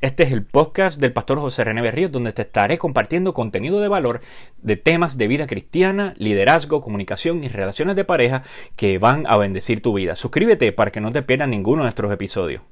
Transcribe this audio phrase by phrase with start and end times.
[0.00, 3.88] Este es el podcast del pastor José René Berríos donde te estaré compartiendo contenido de
[3.88, 4.20] valor
[4.62, 8.44] de temas de vida cristiana, liderazgo, comunicación y relaciones de pareja
[8.76, 10.14] que van a bendecir tu vida.
[10.14, 12.62] Suscríbete para que no te pierdas ninguno de nuestros episodios.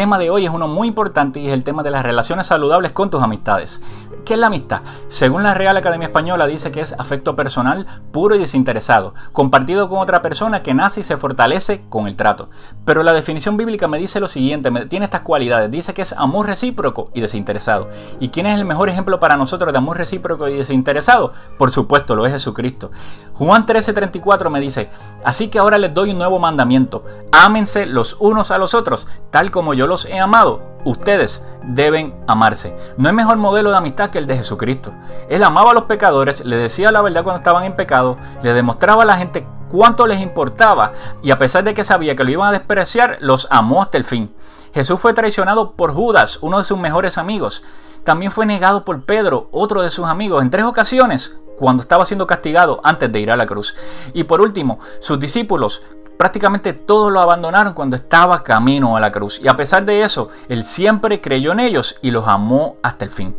[0.00, 2.92] Tema de hoy es uno muy importante y es el tema de las relaciones saludables
[2.92, 3.82] con tus amistades.
[4.24, 4.80] ¿Qué es la amistad?
[5.08, 9.98] Según la Real Academia Española dice que es afecto personal puro y desinteresado, compartido con
[9.98, 12.48] otra persona que nace y se fortalece con el trato.
[12.86, 16.46] Pero la definición bíblica me dice lo siguiente, tiene estas cualidades, dice que es amor
[16.46, 17.90] recíproco y desinteresado.
[18.20, 21.34] ¿Y quién es el mejor ejemplo para nosotros de amor recíproco y desinteresado?
[21.58, 22.90] Por supuesto, lo es Jesucristo.
[23.34, 24.88] Juan 13:34 me dice,
[25.24, 29.50] así que ahora les doy un nuevo mandamiento, ámense los unos a los otros, tal
[29.50, 32.74] como yo los he amado, ustedes deben amarse.
[32.96, 34.92] No hay mejor modelo de amistad que el de Jesucristo.
[35.28, 39.02] Él amaba a los pecadores, le decía la verdad cuando estaban en pecado, le demostraba
[39.02, 42.48] a la gente cuánto les importaba y a pesar de que sabía que lo iban
[42.48, 44.34] a despreciar, los amó hasta el fin.
[44.72, 47.64] Jesús fue traicionado por Judas, uno de sus mejores amigos.
[48.04, 52.26] También fue negado por Pedro, otro de sus amigos, en tres ocasiones cuando estaba siendo
[52.26, 53.76] castigado antes de ir a la cruz.
[54.14, 55.82] Y por último, sus discípulos
[56.20, 59.40] prácticamente todos lo abandonaron cuando estaba camino a la cruz.
[59.42, 63.10] Y a pesar de eso, Él siempre creyó en ellos y los amó hasta el
[63.10, 63.34] fin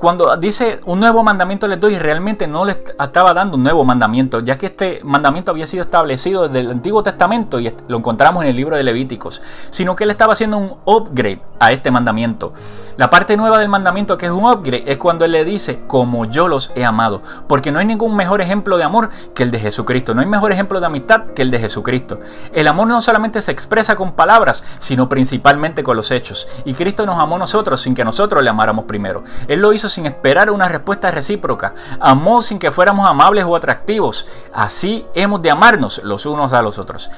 [0.00, 4.40] cuando dice un nuevo mandamiento les doy, realmente no les estaba dando un nuevo mandamiento,
[4.40, 8.48] ya que este mandamiento había sido establecido desde el Antiguo Testamento y lo encontramos en
[8.48, 12.54] el libro de Levíticos, sino que él estaba haciendo un upgrade a este mandamiento.
[12.96, 16.24] La parte nueva del mandamiento que es un upgrade es cuando él le dice, como
[16.24, 19.58] yo los he amado, porque no hay ningún mejor ejemplo de amor que el de
[19.58, 22.20] Jesucristo, no hay mejor ejemplo de amistad que el de Jesucristo.
[22.54, 26.48] El amor no solamente se expresa con palabras, sino principalmente con los hechos.
[26.64, 29.24] Y Cristo nos amó a nosotros sin que nosotros le amáramos primero.
[29.46, 31.74] Él lo hizo sin esperar una respuesta recíproca.
[32.00, 34.26] Amó sin que fuéramos amables o atractivos.
[34.52, 37.10] Así hemos de amarnos los unos a los otros.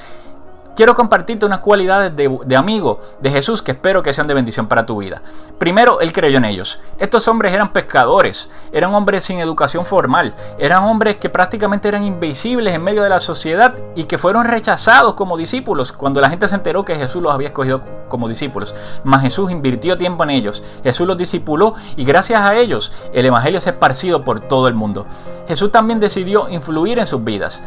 [0.75, 4.87] Quiero compartirte unas cualidades de, amigo de Jesús que espero que sean de bendición para
[4.87, 5.21] tu vida.
[5.59, 6.81] Primero, Él creyó en ellos.
[6.99, 12.75] Estos hombres eran pescadores, eran hombres sin educación formal, eran hombres que prácticamente eran invisibles
[12.75, 16.55] en medio de la sociedad y que fueron rechazados como discípulos cuando la gente se
[16.55, 18.75] enteró que Jesús los había escogido como discípulos.
[19.05, 23.61] Mas Jesús invirtió tiempo en ellos, Jesús los discipuló y gracias a ellos el Evangelio
[23.61, 25.07] se ha esparcido por todo el mundo.
[25.47, 27.63] Jesús también decidió influir en sus vidas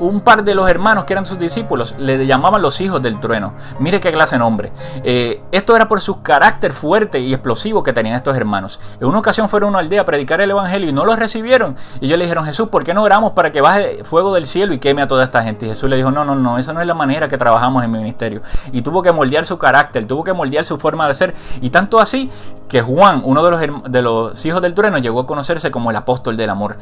[0.00, 3.52] un par de los hermanos que eran sus discípulos le llamaban los hijos del trueno.
[3.78, 4.72] Mire qué clase de nombre.
[5.04, 8.80] Eh, esto era por su carácter fuerte y explosivo que tenían estos hermanos.
[9.00, 11.76] En una ocasión fueron a una aldea a predicar el evangelio y no los recibieron.
[12.00, 14.72] Y ellos le dijeron, Jesús, ¿por qué no oramos para que baje fuego del cielo
[14.72, 15.66] y queme a toda esta gente?
[15.66, 17.90] Y Jesús le dijo, no, no, no, esa no es la manera que trabajamos en
[17.90, 18.42] mi ministerio.
[18.72, 21.34] Y tuvo que moldear su carácter, tuvo que moldear su forma de ser.
[21.60, 22.30] Y tanto así
[22.70, 26.50] que Juan, uno de los, hijos del trueno, llegó a conocerse como el apóstol del
[26.50, 26.78] amor.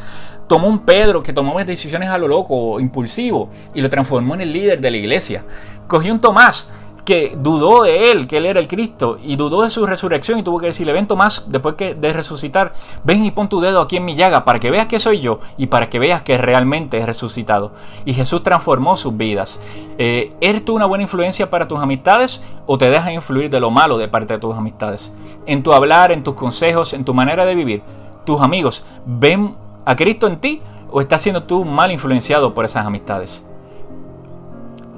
[0.47, 4.53] Tomó un Pedro que tomó decisiones a lo loco, impulsivo, y lo transformó en el
[4.53, 5.45] líder de la iglesia.
[5.87, 6.71] Cogió un Tomás
[7.09, 10.43] que dudó de él, que él era el Cristo, y dudó de su resurrección y
[10.43, 13.97] tuvo que decirle, ven Tomás, después que de resucitar, ven y pon tu dedo aquí
[13.97, 16.99] en mi llaga para que veas que soy yo y para que veas que realmente
[16.99, 17.73] he resucitado.
[18.05, 19.59] Y Jesús transformó sus vidas.
[19.97, 23.71] Eh, ¿Eres tú una buena influencia para tus amistades o te dejas influir de lo
[23.71, 25.11] malo de parte de tus amistades?
[25.47, 27.83] En tu hablar, en tus consejos, en tu manera de vivir,
[28.27, 30.61] tus amigos ven a Cristo en ti
[30.91, 33.48] o estás siendo tú mal influenciado por esas amistades?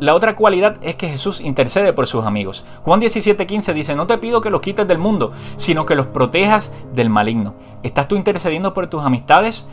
[0.00, 2.65] La otra cualidad es que Jesús intercede por sus amigos.
[2.84, 6.72] Juan 17:15 dice, no te pido que los quites del mundo, sino que los protejas
[6.94, 7.53] del maligno.
[7.83, 9.66] ¿Estás tú intercediendo por tus amistades,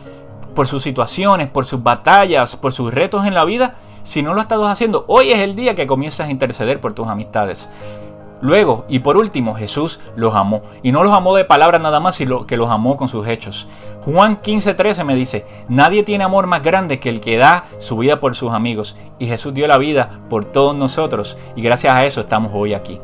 [0.53, 3.75] por sus situaciones, por sus batallas, por sus retos en la vida?
[4.03, 7.07] Si no lo estás haciendo, hoy es el día que comienzas a interceder por tus
[7.07, 7.69] amistades.
[8.41, 10.61] Luego, y por último, Jesús los amó.
[10.83, 13.67] Y no los amó de palabras nada más, sino que los amó con sus hechos.
[14.05, 18.19] Juan 15:13 me dice, nadie tiene amor más grande que el que da su vida
[18.19, 18.97] por sus amigos.
[19.19, 21.37] Y Jesús dio la vida por todos nosotros.
[21.55, 23.01] Y gracias a eso estamos hoy aquí.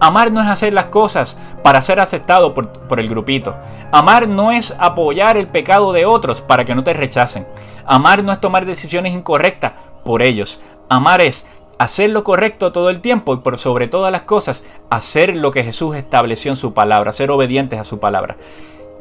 [0.00, 3.54] Amar no es hacer las cosas para ser aceptado por, por, el grupito.
[3.92, 7.46] Amar no es apoyar el pecado de otros para que no te rechacen.
[7.84, 10.58] Amar no es tomar decisiones incorrectas por ellos.
[10.88, 11.46] Amar es
[11.80, 15.64] hacer lo correcto todo el tiempo y por sobre todas las cosas, hacer lo que
[15.64, 18.36] Jesús estableció en su palabra, ser obedientes a su palabra.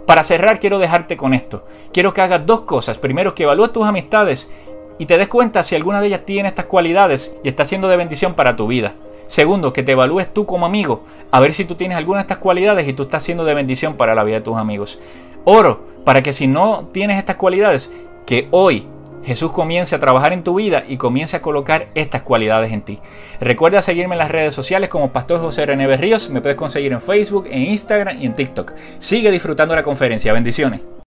[0.06, 1.65] Para cerrar, quiero dejarte con esto.
[1.92, 2.98] Quiero que hagas dos cosas.
[2.98, 4.50] Primero, que evalúes tus amistades
[4.98, 7.98] y te des cuenta si alguna de ellas tiene estas cualidades y está siendo de
[7.98, 8.94] bendición para tu vida.
[9.27, 12.38] Segundo, que te evalúes tú como amigo, a ver si tú tienes alguna de estas
[12.38, 15.01] cualidades y tú estás siendo de bendición para la vida de tus amigos.
[15.44, 17.92] Oro para que si no tienes estas cualidades,
[18.25, 18.88] que hoy
[19.24, 23.00] Jesús comience a trabajar en tu vida y comience a colocar estas cualidades en ti.
[23.39, 26.30] Recuerda seguirme en las redes sociales como Pastor José René Berríos.
[26.30, 28.74] Me puedes conseguir en Facebook, en Instagram y en TikTok.
[29.00, 30.33] Sigue disfrutando la conferencia.
[30.33, 30.99] Bendiciones.